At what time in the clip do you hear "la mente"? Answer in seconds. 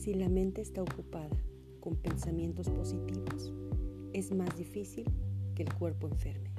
0.14-0.60